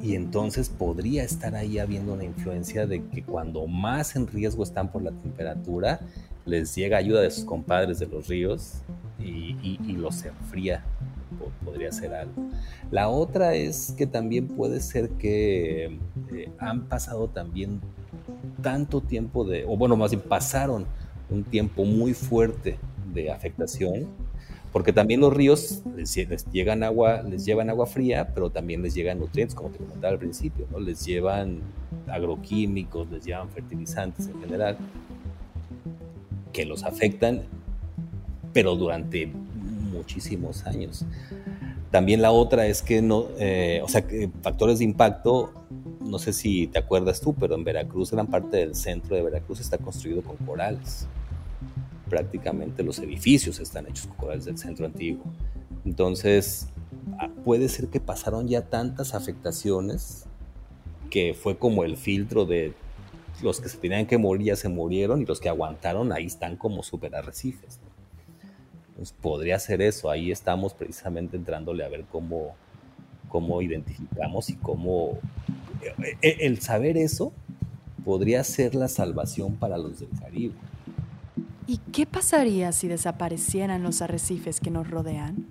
[0.00, 4.90] Y entonces podría estar ahí habiendo una influencia de que cuando más en riesgo están
[4.90, 6.00] por la temperatura,
[6.44, 8.82] les llega ayuda de sus compadres de los ríos
[9.18, 10.84] y, los enfría.
[11.64, 12.32] Podría ser algo.
[12.90, 15.98] La otra es que también puede ser que
[16.32, 17.80] eh, han pasado también
[18.62, 20.86] tanto tiempo de, o bueno, más bien pasaron
[21.30, 22.78] un tiempo muy fuerte
[23.12, 24.06] de afectación,
[24.72, 26.14] porque también los ríos les,
[26.50, 30.18] llegan agua, les llevan agua fría, pero también les llegan nutrientes, como te comentaba al
[30.18, 30.80] principio, ¿no?
[30.80, 31.60] Les llevan
[32.06, 34.76] agroquímicos, les llevan fertilizantes en general
[36.52, 37.42] que los afectan,
[38.52, 41.04] pero durante muchísimos años.
[41.90, 44.04] También la otra es que no, eh, o sea,
[44.42, 45.52] factores de impacto,
[46.00, 49.60] no sé si te acuerdas tú, pero en Veracruz gran parte del centro de Veracruz
[49.60, 51.06] está construido con corales.
[52.08, 55.24] Prácticamente los edificios están hechos con corales del centro antiguo.
[55.84, 56.68] Entonces,
[57.18, 60.24] ah, puede ser que pasaron ya tantas afectaciones
[61.10, 62.72] que fue como el filtro de
[63.40, 66.56] los que se tenían que morir ya se murieron y los que aguantaron ahí están
[66.56, 67.80] como super arrecifes.
[68.96, 72.54] Pues podría ser eso, ahí estamos precisamente entrándole a ver cómo,
[73.28, 75.18] cómo identificamos y cómo...
[75.82, 77.32] Eh, eh, el saber eso
[78.04, 80.54] podría ser la salvación para los del Caribe.
[81.66, 85.46] ¿Y qué pasaría si desaparecieran los arrecifes que nos rodean?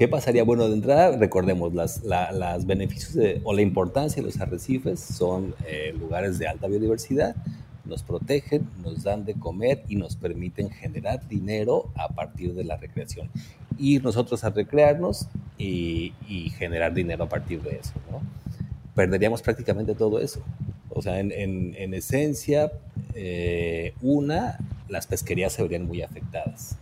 [0.00, 0.44] ¿Qué pasaría?
[0.44, 6.38] Bueno, de entrada, recordemos, las, beneficios o la importancia de los arrecifes son eh, lugares
[6.38, 7.36] de alta biodiversidad,
[7.84, 12.78] nos protegen, nos dan de comer y nos permiten generar dinero a partir de la
[12.78, 13.28] recreación.
[13.78, 16.14] Ir nosotros a recrearnos y,
[16.56, 17.92] generar dinero a partir de eso.
[18.94, 20.40] Perderíamos prácticamente todo eso.
[20.88, 22.72] O sea, en, esencia,
[23.14, 24.56] eh, una,
[24.88, 26.78] las pesquerías se verían muy afectadas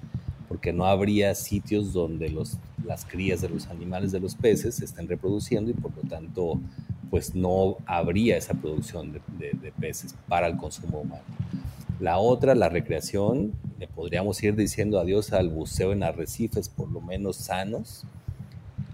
[0.48, 4.86] porque no habría sitios donde los, las crías de los animales de los peces se
[4.86, 6.58] estén reproduciendo y por lo tanto
[7.10, 11.22] pues no habría esa producción de, peces para el consumo humano.
[12.00, 17.00] La otra, la recreación, le podríamos ir diciendo adiós al buceo en arrecifes por lo
[17.00, 18.04] menos sanos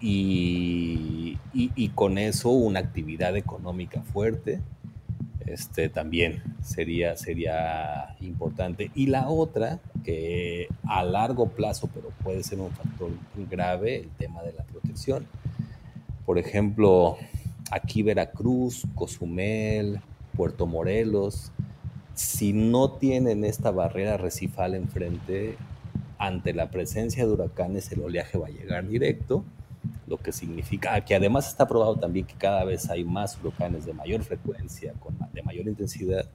[0.01, 4.61] y, y con eso una actividad económica fuerte
[5.47, 8.91] este, también sería, sería importante.
[8.95, 13.11] Y la otra, que a largo plazo, pero puede ser un factor
[13.51, 15.27] grave, el tema de la protección.
[16.25, 17.17] Por ejemplo,
[17.71, 20.01] aquí Veracruz, Cozumel,
[20.37, 21.53] Puerto Morelos,
[22.15, 25.57] si no tienen esta barrera recifal enfrente,
[26.19, 29.45] ante la presencia de huracanes el oleaje va a llegar directo
[30.07, 33.93] lo que significa que además está probado también que cada vez hay más huracanes de
[33.93, 36.27] mayor frecuencia, con, de mayor intensidad.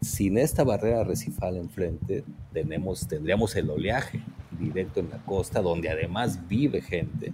[0.00, 4.22] Sin esta barrera recifal enfrente, tenemos, tendríamos el oleaje
[4.58, 7.32] directo en la costa, donde además vive gente.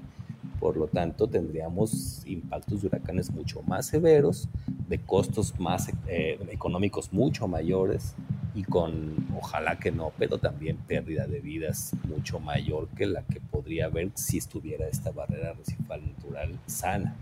[0.60, 4.48] Por lo tanto, tendríamos impactos de huracanes mucho más severos,
[4.88, 8.14] de costos más eh, económicos mucho mayores
[8.54, 13.40] y con, ojalá que no, pero también pérdida de vidas mucho mayor que la que
[13.40, 17.14] podría haber si estuviera esta barrera recifal natural sana.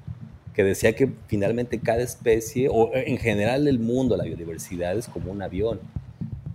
[0.55, 5.31] Que decía que finalmente cada especie, o en general el mundo, la biodiversidad es como
[5.31, 5.81] un avión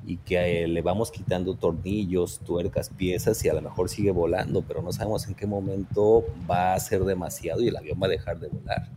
[0.06, 4.64] y que eh, le vamos quitando tornillos, tuercas, piezas y a lo mejor sigue volando,
[4.64, 8.10] pero no sabemos en qué momento va a ser demasiado y el avión va a
[8.10, 8.90] dejar de volar.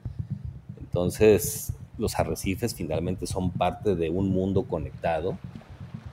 [0.80, 5.38] Entonces, los arrecifes finalmente son parte de un mundo conectado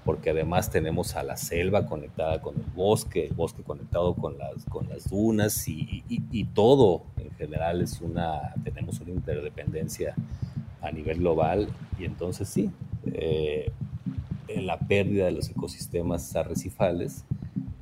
[0.06, 4.66] porque además tenemos a la selva conectada con el bosque, el bosque conectado con las,
[4.66, 6.04] con las dunas y,
[6.56, 10.16] todo en general es una, tenemos una interdependencia
[10.82, 12.72] a nivel global y entonces sí,
[13.14, 13.72] eh,
[14.48, 17.24] la pérdida de los ecosistemas arrecifales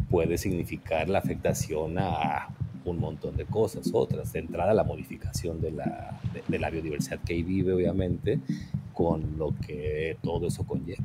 [0.09, 2.49] puede significar la afectación a
[2.85, 7.33] un montón de cosas, otras, de entrada la modificación de la, de la biodiversidad que
[7.33, 8.39] ahí vive obviamente,
[8.93, 11.03] con lo que todo eso conlleva.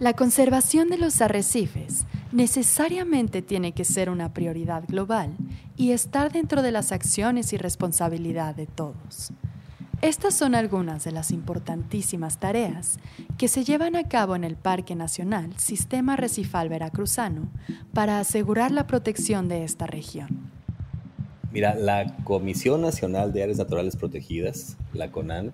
[0.00, 5.36] La conservación de los arrecifes necesariamente tiene que ser una prioridad global
[5.76, 9.30] y estar dentro de las acciones y responsabilidad de todos.
[10.02, 12.98] Estas son algunas de las importantísimas tareas
[13.38, 17.48] que se llevan a cabo en el Parque Nacional Sistema Arrecifal Veracruzano
[17.92, 20.50] para asegurar la protección de esta región.
[21.52, 25.52] Mira, la Comisión Nacional de Áreas Naturales Protegidas, la CONAN,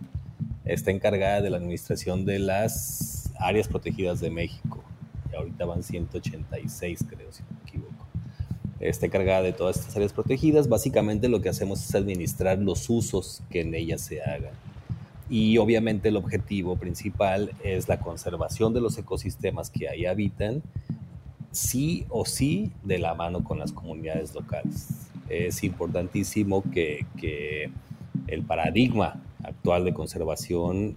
[0.64, 4.82] está encargada de la administración de las áreas protegidas de México.
[5.32, 8.06] Y ahorita van 186, creo, si no me equivoco.
[8.80, 10.68] Está encargada de todas estas áreas protegidas.
[10.68, 14.52] Básicamente lo que hacemos es administrar los usos que en ellas se hagan.
[15.28, 20.62] Y obviamente el objetivo principal es la conservación de los ecosistemas que ahí habitan,
[21.52, 24.88] sí o sí de la mano con las comunidades locales.
[25.28, 27.70] Es importantísimo que, que
[28.26, 30.96] el paradigma actual de conservación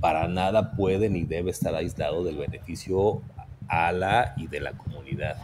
[0.00, 3.22] para nada puede ni debe estar aislado del beneficio
[3.68, 5.36] a la y de la comunidad.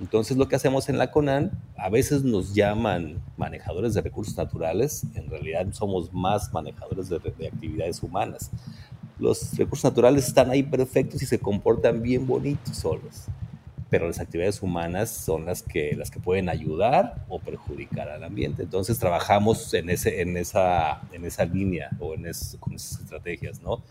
[0.00, 5.04] Entonces lo que hacemos en la CONAN, a veces nos llaman manejadores de recursos naturales,
[5.14, 8.50] en realidad somos más manejadores de, de actividades humanas.
[9.18, 13.28] Los recursos naturales están ahí perfectos y se comportan bien bonitos solos
[13.92, 18.62] pero las actividades humanas son las que, las que pueden ayudar o perjudicar al ambiente.
[18.62, 22.22] Entonces trabajamos en, ese, en, esa, en esa línea o en
[22.58, 23.82] con esas estrategias, ¿no?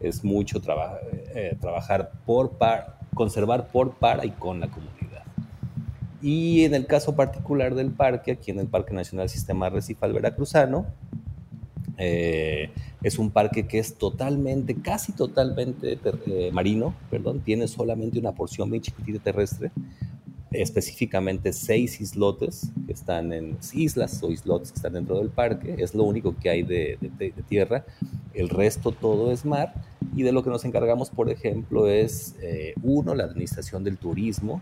[0.00, 0.58] Es mucho
[1.34, 5.22] eh, trabajar por, par, conservar por, para y con la comunidad.
[6.22, 10.86] Y en el caso particular del parque, aquí en el Parque Nacional Sistema Recifal Veracruzano,
[11.98, 12.70] eh,
[13.02, 18.68] es un parque que es totalmente, casi totalmente eh, marino, perdón, tiene solamente una porción
[18.68, 19.70] muy chiquitita terrestre,
[20.52, 25.94] específicamente seis islotes que están en islas o islotes que están dentro del parque, es
[25.94, 26.98] lo único que hay de,
[27.48, 27.84] tierra,
[28.34, 29.74] el resto todo es mar
[30.14, 34.60] y de lo que nos encargamos, por ejemplo, es eh, uno, la administración del turismo,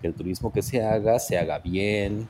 [0.00, 2.26] que el turismo que se haga se haga bien,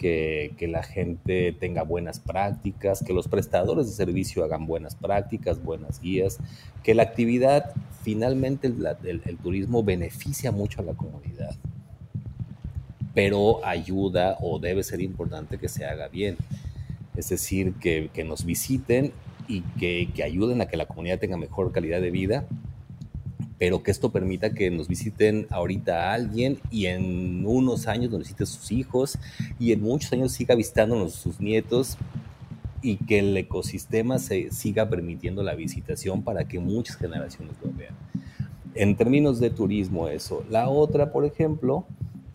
[0.00, 6.00] que, la gente tenga buenas prácticas, que los prestadores de servicio hagan buenas prácticas, buenas
[6.00, 6.38] guías,
[6.82, 11.54] que la actividad, finalmente el, turismo beneficia mucho a la comunidad,
[13.12, 16.38] pero ayuda o debe ser importante que se haga bien.
[17.14, 19.12] Es decir, que, nos visiten
[19.48, 22.46] y que, ayuden a que la comunidad tenga mejor calidad de vida
[23.60, 28.20] pero que esto permita que nos visiten ahorita a alguien y en unos años nos
[28.20, 29.18] visite sus hijos
[29.58, 31.98] y en muchos años siga visitándonos sus nietos
[32.80, 37.94] y que el ecosistema se siga permitiendo la visitación para que muchas generaciones lo vean.
[38.74, 40.42] En términos de turismo eso.
[40.48, 41.84] La otra, por ejemplo,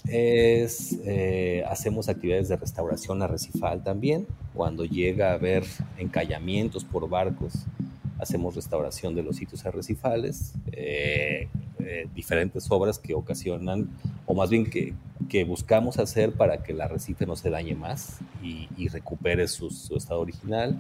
[0.08, 5.64] es eh, hacemos actividades de restauración arrecifal también, cuando llega a haber
[5.98, 7.66] encallamientos por barcos
[8.20, 11.48] hacemos restauración de los sitios arrecifales, eh,
[11.80, 13.90] eh, diferentes obras que ocasionan,
[14.26, 14.94] o más bien que,
[15.30, 20.22] que, buscamos hacer para que el arrecife no se dañe más y, recupere su, estado
[20.22, 20.80] original.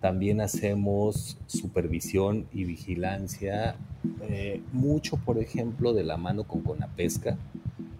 [0.00, 3.76] También hacemos supervisión y vigilancia,
[4.22, 7.36] eh, mucho por ejemplo de la mano con Conapesca,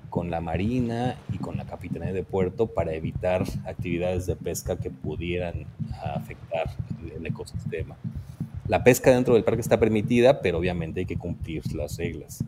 [0.09, 4.91] con la Marina y con la Capitanía de Puerto para evitar actividades de pesca que
[4.91, 5.67] pudieran
[6.15, 6.71] afectar
[7.15, 7.97] el ecosistema.
[8.71, 12.45] La pesca dentro del parque está permitida, pero obviamente hay que cumplir las reglas.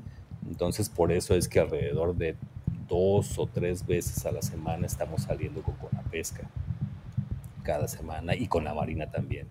[0.48, 2.36] Entonces, por eso es que alrededor de
[2.88, 6.48] dos o tres veces a la semana estamos saliendo con, la pesca.
[7.64, 9.48] Cada semana y con la marina también.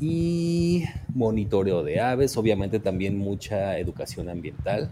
[0.00, 4.88] Y monitoreo de aves, obviamente también mucha educación ambiental,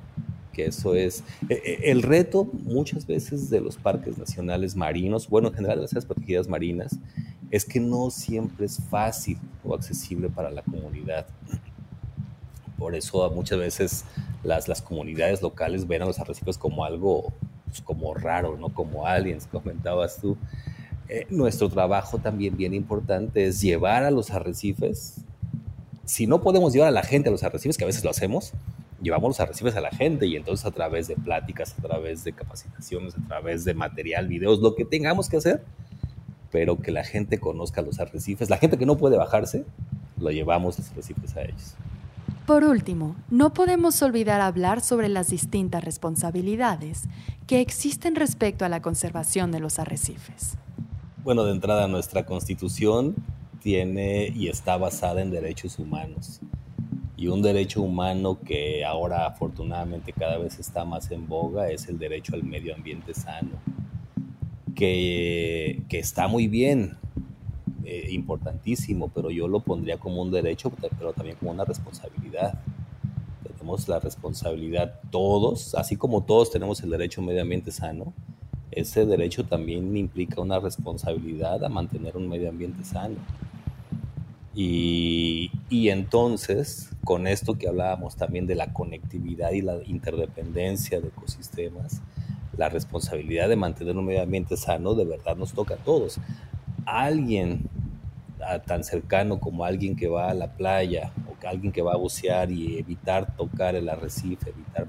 [0.52, 5.46] que eso es e, e, el reto muchas veces de los parques nacionales marinos, bueno,
[5.48, 6.98] en general de las áreas protegidas marinas,
[7.50, 11.26] es que no siempre es fácil o accesible para la comunidad.
[12.78, 14.04] por eso muchas veces
[14.44, 17.32] las, las comunidades locales ven a los arrecifes como algo
[17.68, 18.70] pues, como raro, ¿no?
[18.70, 20.36] Como aliens, comentabas tú.
[21.08, 25.22] Eh, nuestro trabajo también bien importante es llevar a los arrecifes.
[26.04, 28.52] Si no podemos llevar a la gente a los arrecifes, que a veces lo hacemos,
[29.00, 32.32] llevamos los arrecifes a la gente y entonces a través de pláticas, a través de
[32.32, 35.64] capacitaciones, a través de material, videos, lo que tengamos que hacer,
[36.50, 38.50] pero que la gente conozca los arrecifes.
[38.50, 39.64] La gente que no puede bajarse,
[40.18, 41.74] lo llevamos los arrecifes a ellos.
[42.46, 47.02] Por último, no podemos olvidar hablar sobre las distintas responsabilidades
[47.46, 50.56] que existen respecto a la conservación de los arrecifes.
[51.24, 53.14] Bueno, de entrada nuestra constitución
[53.60, 56.40] tiene y está basada en derechos humanos.
[57.18, 61.98] Y un derecho humano que ahora afortunadamente cada vez está más en boga es el
[61.98, 63.58] derecho al medio ambiente sano,
[64.78, 66.96] que, está muy bien,
[67.84, 72.60] eh, importantísimo, pero yo lo pondría como un derecho, pero también como una responsabilidad.
[73.42, 78.12] Tenemos la responsabilidad todos, así como todos tenemos el derecho a un medio ambiente sano,
[78.70, 83.16] ese derecho también implica una responsabilidad a mantener un medio ambiente sano.
[84.54, 91.08] Y, y, entonces, con esto que hablábamos también de la conectividad y la interdependencia de
[91.08, 92.00] ecosistemas,
[92.58, 96.18] la responsabilidad de mantener un medio ambiente sano de verdad nos toca a todos.
[96.84, 97.70] Alguien
[98.66, 102.50] tan cercano como alguien que va a la playa o alguien que va a bucear
[102.50, 104.86] y evitar tocar el arrecife, evitar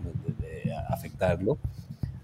[0.90, 1.58] afectarlo,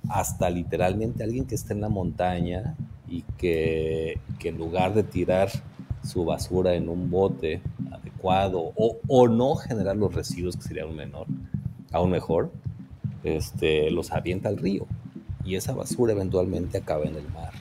[0.09, 2.75] hasta literalmente alguien que está en la montaña
[3.07, 5.49] y que, en lugar de tirar
[6.03, 10.95] su basura en un bote adecuado o, o, no generar los residuos, que sería aún,
[10.95, 11.27] menor,
[11.91, 12.51] aún mejor,
[13.23, 14.87] este, los avienta al río
[15.45, 17.53] y esa basura eventualmente acaba en el mar.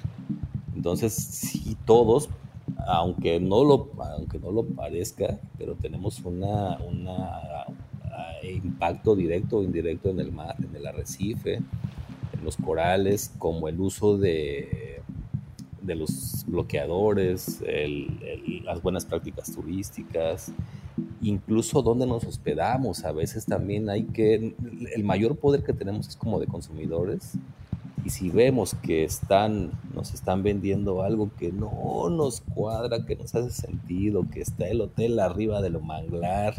[0.75, 2.29] Entonces, si todos
[2.87, 7.67] aunque no lo, aunque no lo parezca, pero tenemos una, una
[8.43, 13.81] impacto directo o indirecto en el mar, en el arrecife, en los corales, como el
[13.81, 15.01] uso de,
[15.83, 17.63] de los bloqueadores,
[18.65, 20.53] las buenas prácticas turísticas,
[21.23, 23.05] incluso dónde nos hospedamos.
[23.05, 24.55] A veces también hay que,
[24.95, 27.33] el mayor poder que tenemos es como de consumidores
[28.05, 33.35] y si vemos que están, nos están vendiendo algo que no nos cuadra, que nos
[33.35, 36.55] hace sentido, que está el hotel arriba de lo manglar,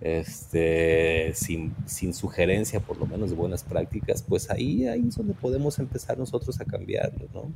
[0.00, 5.34] este, sin, sin, sugerencia por lo menos de buenas prácticas, pues ahí, ahí es donde
[5.34, 7.52] podemos empezar nosotros a cambiarlo, ¿no?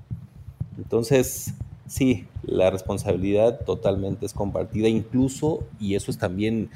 [0.77, 1.55] Entonces,
[1.87, 6.69] sí, la responsabilidad totalmente es compartida, incluso, y eso es también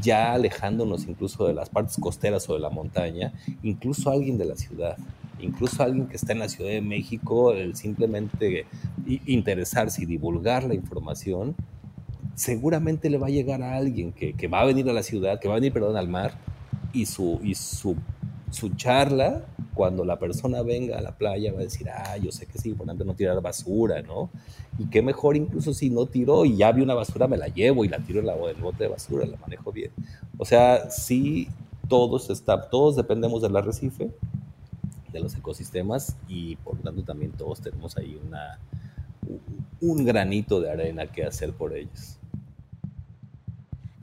[0.00, 3.32] ya alejándonos incluso de las partes costeras o de la montaña,
[3.62, 4.96] incluso alguien de la ciudad,
[5.40, 8.66] incluso alguien que está en la Ciudad de México, el simplemente
[9.26, 11.54] interesarse y divulgar la información,
[12.34, 15.38] seguramente le va a llegar a alguien que, que, va a venir a la ciudad,
[15.40, 16.32] que va a venir, perdón, al mar,
[16.92, 17.96] y su, y su,
[18.50, 19.44] su charla
[19.74, 22.66] cuando la persona venga a la playa va a decir, ah, yo sé que es
[22.66, 24.30] importante no tirar basura, ¿no?
[24.78, 27.84] Y qué mejor incluso si no tiró y ya vi una basura, me la llevo
[27.84, 29.90] y la tiro en la, el bote de basura, la manejo bien.
[30.38, 31.48] O sea, sí,
[31.88, 34.10] todos, está, todos dependemos del arrecife,
[35.12, 38.58] de los ecosistemas y por lo tanto también todos tenemos ahí una,
[39.80, 42.18] un granito de arena que hacer por ellos.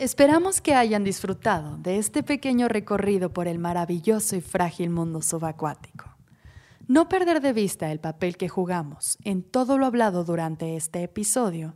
[0.01, 6.05] Esperamos que hayan disfrutado de este pequeño recorrido por el maravilloso y frágil mundo subacuático.
[6.87, 11.75] No perder de vista el papel que jugamos en todo lo hablado durante este episodio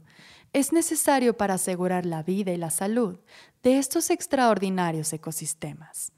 [0.53, 3.19] es necesario para asegurar la vida y la salud
[3.61, 6.11] de estos extraordinarios ecosistemas.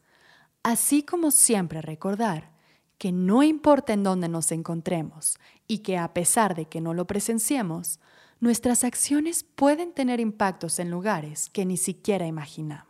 [0.63, 2.53] Así como siempre recordar
[2.97, 5.37] que no importa en dónde nos encontremos
[5.67, 7.99] y que a pesar de que no lo presenciemos,
[8.39, 12.87] nuestras acciones pueden tener impactos en lugares que ni siquiera imaginamos.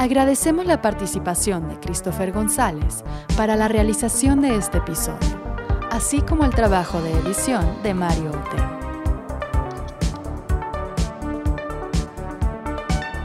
[0.00, 3.04] Agradecemos la participación de Christopher González
[3.36, 5.42] para la realización de este episodio,
[5.90, 8.79] así como el trabajo de edición de Mario Otero.